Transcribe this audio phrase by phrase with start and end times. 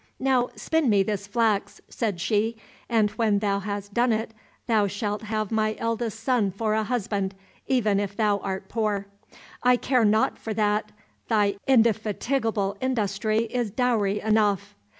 [0.19, 2.55] "Now spin me this flax," said she,
[2.89, 4.33] "and when thou hast done it,
[4.65, 7.35] thou shalt have my eldest son for a husband,
[7.67, 9.05] even if thou art poor.
[9.61, 10.91] I care not for that,
[11.27, 14.73] thy indefatigable industry is dowry enough."